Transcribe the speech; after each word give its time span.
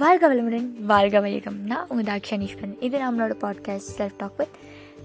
வாழ்க 0.00 0.34
வளமுடன் 0.34 0.80
வாழ்க 0.80 1.20
வையகம். 1.20 1.66
நான் 1.66 1.86
உங்கள் 1.88 2.14
தாக்ஷானீஸ்வரன் 2.14 2.82
இது 2.82 2.98
நம்மளோட 2.98 3.32
பாட்காஸ்ட் 3.40 3.80
செல்ஃப் 3.98 4.12
டாக் 4.16 4.36
வித் 4.36 4.48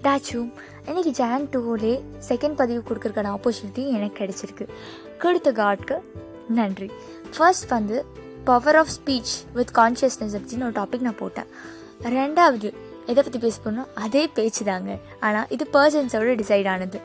தாச்சு 0.02 0.52
இன்னைக்கு 0.86 1.10
ஜான் 1.10 1.46
டூலே 1.46 2.00
செகண்ட் 2.28 2.56
பதிவு 2.56 2.82
கொடுக்குறக்கான 2.88 3.34
ஆப்பர்ச்சுனிட்டி 3.34 3.86
எனக்கு 3.88 4.24
கிடைச்சிருக்கு. 4.24 4.68
கொடுத்த 5.18 5.52
காட்க்கு 5.52 6.12
நன்றி. 6.48 6.90
ஃபர்ஸ்ட் 7.36 7.68
வந்து 7.68 8.04
power 8.44 8.76
of 8.76 8.86
speech 8.86 9.52
with 9.52 9.70
consciousness 9.74 10.40
அப்படின்னு 10.40 10.62
ஒரு 10.62 10.72
டாபிக் 10.72 11.00
நான் 11.00 11.16
போட்டேன். 11.16 11.46
ரெண்டாவது 12.02 12.72
எதை 13.06 13.22
பற்றி 13.22 13.38
பேச 13.38 13.60
போனோம் 13.64 13.86
அதே 13.94 14.26
பேச்சு 14.26 14.64
தாங்க. 14.64 14.98
ஆனால் 15.20 15.46
இது 15.48 15.68
பர்சன்ஸோட 15.72 16.34
டிசைட் 16.34 16.68
ஆனது. 16.68 17.00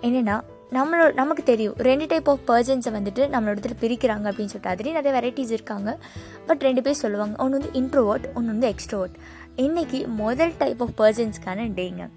என்னென்னா 0.00 0.40
நம்மளோட 0.70 1.12
நமக்கு 1.14 1.42
தெரியும். 1.42 1.74
ரெண்டு 1.76 2.06
டைப் 2.06 2.28
ஆஃப் 2.28 2.50
பர்சன்ஸை 2.50 2.90
வந்துட்டு 2.96 3.22
நம்மளோட 3.34 3.58
இடத்துல 3.58 3.76
பிரிக்கிறாங்க 3.80 4.26
அப்படின்னு 4.28 4.52
சொல்லிட்டு. 4.52 4.70
அதுலேயும் 4.70 4.92
நிறைய 4.92 5.20
வெரைட்டிஸ் 5.20 5.50
இருக்காங்க. 5.50 5.98
பட் 6.46 6.60
ரெண்டு 6.60 6.82
பேர் 6.82 6.94
சொல்லுவாங்க. 6.94 7.42
ஒன்று 7.42 7.58
வந்து 7.58 7.80
இன்ட்ரோவர்ட் 7.80 8.34
ஒன்று 8.34 8.50
வந்து 8.52 8.74
எக்ஸ்ட்ரோவர்ட் 8.74 9.14
இன்றைக்கி 9.56 10.06
முதல் 10.06 10.52
டைப் 10.58 10.82
ஆஃப் 10.82 11.02
பர்சன்ஸ்க்கான 11.02 11.60
டேங்க 11.70 12.08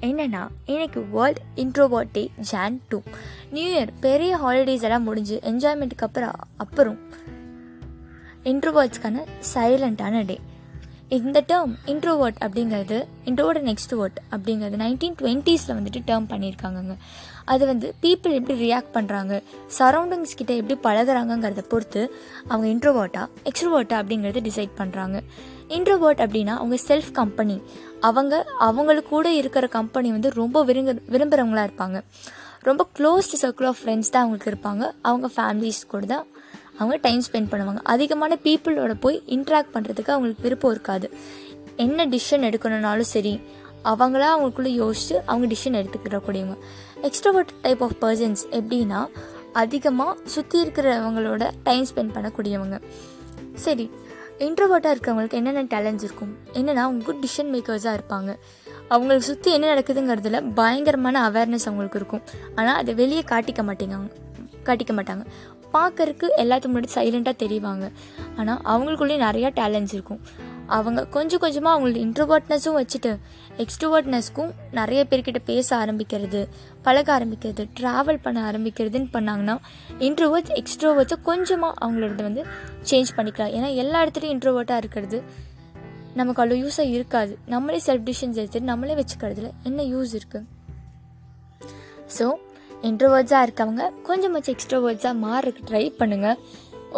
என்னென்னா 0.00 0.46
இன்றைக்கி 0.66 1.10
world 1.10 1.40
introvert 1.56 2.08
day 2.12 2.30
Jan 2.36 2.80
two 2.88 3.00
new 3.50 3.78
year 3.78 3.88
பெரிய 4.00 4.36
ஹாலிடேஸ் 4.36 4.82
எல்லாம் 4.82 5.02
முடிஞ்சு 5.02 5.40
என்ஜாய்மெண்ட்டுக்கு 5.42 6.06
அப்புறம் 6.06 6.32
அப்புறம் 6.56 6.98
இன்ட்ரோவர்ட்ஸ்க்கான 8.44 9.24
சைலண்ட்டான 9.54 10.26
டே 10.26 10.40
இந்த 11.16 11.38
டேர்ம் 11.50 11.72
இன்ட்ரோவர்ட் 11.92 12.36
அப்படிங்கிறது 12.46 12.98
இன்ட்ரோவோட 13.28 13.60
நெக்ஸ்ட் 13.68 13.92
வேர்ட் 13.98 14.18
அப்படிங்கிறது 14.34 14.76
நைன்டீன் 14.82 15.16
டுவெண்ட்டீஸில் 15.20 15.74
வந்துட்டு 15.78 16.00
டேர்ம் 16.08 16.28
பண்ணியிருக்காங்கங்க. 16.32 16.94
அது 17.52 17.66
வந்து 17.66 17.94
பீப்புள் 18.02 18.36
எப்படி 18.38 18.54
ரியாக்ட் 18.64 18.92
பண்ணுறாங்க 18.96 19.32
சரௌண்டிங்ஸ் 19.78 20.36
கிட்ட 20.40 20.52
எப்படி 20.60 20.76
பழகுறாங்கங்கிறத 20.86 21.62
பொறுத்து 21.72 22.02
அவங்க 22.48 22.66
இன்ட்ரோவர்ட்டா 22.74 23.22
எக்ஸ்ட்ரோவர்ட்டா 23.50 23.96
அப்படிங்கிறத 24.02 24.42
டிசைட் 24.48 24.76
பண்ணுறாங்க 24.80 25.16
இன்ட்ரோவர்ட் 25.78 26.22
அப்படின்னா 26.26 26.54
அவங்க 26.60 26.78
செல்ஃப் 26.88 27.10
கம்பெனி 27.12 27.56
அவங்க 28.08 28.34
அவங்களுக்கு 28.68 29.10
கூட 29.16 29.32
இருக்கிற 29.40 29.66
கம்பெனி 29.78 30.10
வந்து 30.10 30.30
ரொம்ப 30.40 30.62
விரும்ப 30.64 30.94
விரும்புகிறவங்களா 31.14 31.64
இருப்பாங்க. 31.68 31.98
ரொம்ப 32.68 32.82
க்ளோஸ்டு 32.98 33.36
சர்க்கிள் 33.42 33.68
ஆஃப் 33.72 33.80
ஃப்ரெண்ட்ஸ் 33.82 34.12
தான் 34.14 34.22
அவங்களுக்கு 34.24 34.52
இருப்பாங்க. 34.52 34.84
அவங்க 35.10 35.28
ஃபேமிலிஸ் 35.36 35.82
கூட 35.92 36.06
தான் 36.14 36.26
அவங்க 36.80 36.96
டைம் 37.06 37.22
ஸ்பெண்ட் 37.26 37.50
பண்ணுவாங்க. 37.52 37.80
அதிகமான 37.94 38.38
பீப்புளோட 38.44 38.92
போய் 39.04 39.18
இன்ட்ராக்ட் 39.36 39.72
பண்ணுறதுக்கு 39.74 40.12
அவங்களுக்கு 40.14 40.44
விருப்பம் 40.46 40.74
இருக்காது. 40.76 41.08
என்ன 41.84 42.06
டிசிஷன் 42.14 42.46
எடுக்கணும்னாலும் 42.48 43.10
சரி 43.14 43.34
அவங்களா 43.90 44.28
அவங்களுக்குள்ளே 44.34 44.72
யோசிச்சு 44.82 45.14
அவங்க 45.30 45.46
டிசிஷன் 45.52 45.78
எடுத்துக்கிறக்கூடியவங்க 45.80 46.56
எக்ஸ்ட்ரோவர்ட் 47.08 47.52
டைப் 47.64 47.82
ஆஃப் 47.86 47.96
பர்சன்ஸ் 48.02 48.42
எப்படின்னா 48.58 49.00
அதிகமாக 49.62 50.12
சுற்றி 50.34 50.58
இருக்கிறவங்களோட 50.64 51.44
டைம் 51.68 51.86
ஸ்பெண்ட் 51.90 52.14
பண்ணக்கூடியவங்க. 52.16 52.76
சரி 53.64 53.86
இன்ட்ரோவர்ட்டாக 54.46 54.92
இருக்கிறவங்களுக்கு 54.94 55.38
என்னென்ன 55.40 55.62
டேலண்ட்ஸ் 55.72 56.04
இருக்கும்? 56.08 56.32
என்னென்னா 56.58 56.82
அவங்க 56.86 57.04
குட் 57.08 57.22
டிசிஷன் 57.24 57.50
மேக்கர்ஸாக 57.54 57.96
இருப்பாங்க. 57.98 58.30
அவங்களுக்கு 58.94 59.26
சுற்றி 59.30 59.50
என்ன 59.56 59.66
நடக்குதுங்கிறதுல 59.74 60.38
பயங்கரமான 60.60 61.16
அவேர்னஸ் 61.28 61.66
அவங்களுக்கு 61.68 61.98
இருக்கும். 62.02 62.22
ஆனால் 62.58 62.78
அதை 62.82 62.94
வெளியே 63.00 63.24
காட்டிக்க 63.32 63.62
மாட்டேங்க 63.70 63.98
காட்டிக்க 64.68 64.92
மாட்டாங்க. 64.98 65.24
பார்க்கறக்கு 65.72 66.26
எல்லாத்துக்கு 66.42 66.74
முன்னாடி 66.74 66.90
சைலண்ட்டாக 66.94 67.36
தெரிவாங்க. 67.44 67.84
ஆனால் 68.36 68.60
அவங்களுக்குள்ளேயே 68.72 69.20
நிறையா 69.26 69.50
டேலண்ட்ஸ் 69.60 69.94
இருக்கும். 69.96 70.22
அவங்க 70.76 71.00
கொஞ்சம் 71.14 71.42
கொஞ்சமாக 71.44 71.72
அவங்களோட 71.74 71.98
இன்ட்ரோவர்ட்னஸும் 72.06 72.76
வச்சுட்டு 72.80 73.12
எக்ஸ்ட்ரோவர்ட்னஸ்க்கும் 73.62 74.50
நிறைய 74.78 75.00
பேர்கிட்ட 75.10 75.40
பேச 75.44 75.68
ஆரம்பிக்கிறது 75.84 76.40
பழக 76.82 77.08
ஆரம்பிக்கிறது 77.18 77.62
ட்ராவல் 77.80 78.20
பண்ண 78.22 78.38
ஆரம்பிக்கிறதுன்னு 78.50 79.10
பண்ணாங்கன்னா 79.16 79.56
இன்ட்ரோவர்ட்ஸ் 80.08 80.54
எக்ஸ்ட்ரோவர்ட்ஸை 80.60 81.18
கொஞ்சமாக 81.22 81.74
அவங்களோட 81.86 82.22
வந்து 82.28 82.44
சேஞ்ச் 82.90 83.10
பண்ணிக்கலாம். 83.16 83.54
ஏன்னா 83.56 83.70
எல்லா 83.82 84.04
இடத்துலையும் 84.04 84.34
இன்ட்ரோவர்ட்டாக 84.36 84.82
இருக்கிறது 84.84 85.20
நமக்கு 86.14 86.42
அவ்வளோ 86.42 86.56
யூஸாக 86.62 86.94
இருக்காது. 86.96 87.32
நம்மளே 87.46 87.80
செல்ஃப் 87.86 88.06
டிசிஷன்ஸ் 88.08 88.40
எடுத்துட்டு 88.42 88.70
நம்மளே 88.72 88.96
வச்சுக்கிறதுல 89.00 89.50
என்ன 89.62 89.82
யூஸ் 89.94 90.14
இருக்குது 90.18 90.46
ஸோ 92.18 92.26
இன்ட்ரோவர்ட்ஸாக 92.88 93.46
இருக்கவங்க 93.46 93.84
கொஞ்சமாச்சும் 94.08 94.54
எக்ஸ்ட்ரோவர்ட்ஸாக 94.56 95.14
மாறுறதுக்கு 95.24 95.66
ட்ரை 95.70 95.84
பண்ணுங்கள் 96.00 96.38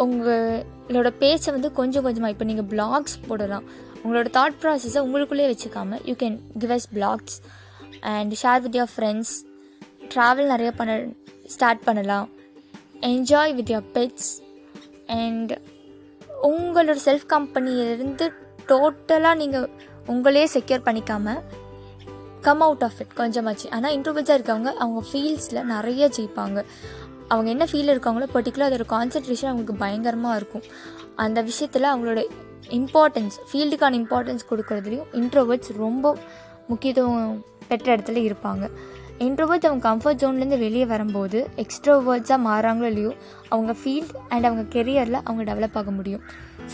உங்களோட 0.03 1.09
பேச்சை 1.23 1.49
வந்து 1.55 1.69
கொஞ்சம் 1.79 2.05
கொஞ்சமாக 2.05 2.33
இப்போ 2.33 2.45
நீங்கள் 2.49 2.69
பிளாக்ஸ் 2.73 3.17
போடலாம். 3.27 3.65
உங்களோட 4.03 4.29
தாட் 4.37 4.57
ப்ராசஸை 4.61 5.01
உங்களுக்குள்ளேயே 5.07 5.49
வச்சுக்காம 5.51 5.99
you 6.09 6.13
can 6.23 6.37
give 6.61 6.73
us 6.77 6.87
blogs 6.95 7.37
and 8.13 8.33
share 8.41 8.63
with 8.65 8.77
your 8.79 8.91
friends 8.95 9.33
travel 10.13 10.51
நிறைய 10.53 10.71
பண்ண 10.79 10.95
ஸ்டார்ட் 11.55 11.83
பண்ணலாம். 11.87 12.27
Enjoy 13.11 13.53
with 13.59 13.71
your 13.75 13.87
pets 13.97 14.31
and 15.19 15.51
உங்களோட 16.51 16.97
செல்ஃப் 17.07 17.27
கம்பெனியிலேருந்து 17.33 18.25
டோட்டலாக 18.71 19.39
நீங்கள் 19.41 19.67
உங்களே 20.13 20.45
செக்யூர் 20.55 20.85
பண்ணிக்காமல் 20.87 21.41
கம் 22.45 22.63
அவுட் 22.65 22.83
ஆஃப் 22.87 22.99
இட் 23.03 23.13
கொஞ்சமாச்சு. 23.19 23.67
ஆனால் 23.75 23.93
இன்ட்ரோவர்ஸாக 23.97 24.37
இருக்கவங்க 24.37 24.69
அவங்க 24.83 25.01
ஃபீல்ஸில் 25.09 25.59
நிறைய 25.73 26.09
ஜெயிப்பாங்க. 26.15 26.59
அவங்க 27.33 27.49
என்ன 27.55 27.65
ஃபீல் 27.71 27.91
இருக்காங்களோ 27.93 28.25
பர்டிகுலர் 28.35 28.67
அதோட 28.69 28.85
கான்சன்ட்ரேஷன் 28.95 29.49
அவங்களுக்கு 29.51 29.75
பயங்கரமாக 29.83 30.39
இருக்கும். 30.39 30.65
அந்த 31.25 31.41
விஷயத்தில் 31.49 31.91
அவங்களோட 31.91 32.21
இம்பார்ட்டன்ஸ் 32.79 33.37
ஃபீல்டுக்கான 33.49 33.97
இம்பார்ட்டன்ஸ் 34.01 34.43
கொடுக்குறதுலையும் 34.49 35.07
இன்ட்ரோவர்ட்ஸ் 35.21 35.71
ரொம்ப 35.83 36.15
முக்கியத்துவம் 36.71 37.39
பெற்ற 37.69 37.87
இடத்துல 37.95 38.21
இருப்பாங்க. 38.29 38.65
இன்ட்ரோவர்ட்ஸ் 39.27 39.67
அவங்க 39.69 39.83
கம்ஃபர்ட் 39.89 40.21
ஜோன்லேருந்து 40.21 40.59
வெளியே 40.65 40.85
வரும்போது 40.93 41.39
எக்ஸ்ட்ரோவர்ட்ஸாக 41.63 42.39
மாறாங்களோ 42.49 42.87
இல்லையோ 42.93 43.11
அவங்க 43.53 43.73
ஃபீல்ட் 43.81 44.13
அண்ட் 44.29 44.47
அவங்க 44.49 44.63
கெரியரில் 44.75 45.19
அவங்க 45.27 45.43
டெவலப் 45.49 45.77
ஆக 45.81 45.91
முடியும். 45.91 46.23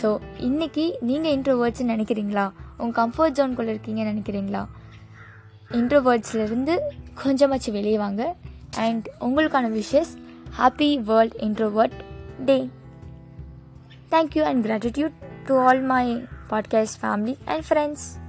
ஸோ 0.02 0.08
இன்றைக்கி 0.48 0.84
நீங்கள் 1.10 1.34
இன்ட்ரோவர்ட்ஸ்னு 1.36 1.92
நினைக்கிறீங்களா? 1.94 2.46
உங்கள் 2.82 2.98
கம்ஃபர்ட் 3.00 3.38
ஜோன்குள்ளே 3.40 3.72
இருக்கீங்கன்னு 3.74 4.12
நினைக்கிறீங்களா? 4.14 4.62
இன்ட்ரோவேர்ட்ஸ்லேருந்து 5.70 6.78
கொஞ்சமாச்சு 7.24 7.70
வெளியே 7.70 7.98
வாங்க. 7.98 8.34
அண்ட் 8.76 9.10
உங்களுக்கான 9.20 9.80
wishes 9.80 10.18
happy 10.58 11.02
world 11.02 11.34
introvert 11.34 11.92
day 12.44 12.70
thank you 14.10 14.40
and 14.40 14.66
gratitude 14.66 15.12
to 15.46 15.58
all 15.58 15.80
my 15.80 16.26
podcast 16.50 16.98
family 17.02 17.36
and 17.44 17.64
friends 17.68 18.19